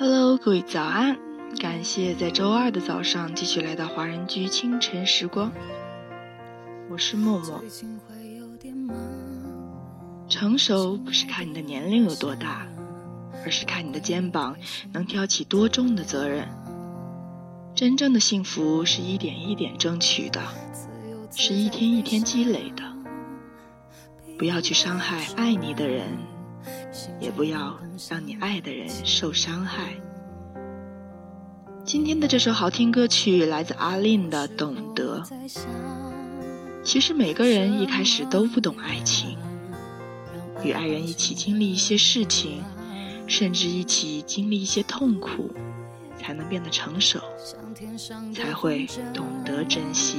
[0.00, 1.18] Hello，各位早安！
[1.58, 5.52] 感谢在周二的早上继续来到华人居清晨时光，
[6.88, 7.62] 我是默默。
[10.26, 12.66] 成熟不是看你的年龄有多大，
[13.44, 14.56] 而是看你的肩膀
[14.90, 16.48] 能挑起多重的责任。
[17.74, 20.40] 真正的幸福是一点一点争取的，
[21.36, 22.82] 是一天一天积累的。
[24.38, 26.08] 不要去伤害爱你的人。
[27.20, 29.94] 也不要让你爱的人受伤害。
[31.84, 35.22] 今天的这首好听歌曲来自阿令的《懂得》。
[36.82, 39.36] 其实每个人一开始都不懂爱情，
[40.64, 42.62] 与爱人一起经历一些事情，
[43.26, 45.50] 甚至一起经历一些痛苦，
[46.18, 47.20] 才能变得成熟，
[48.34, 50.18] 才会懂得珍惜。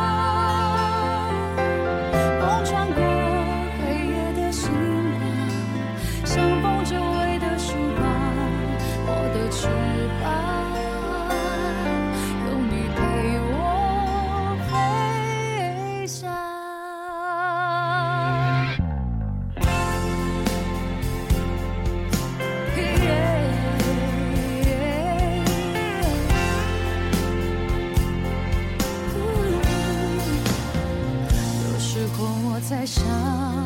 [32.71, 33.60] 在想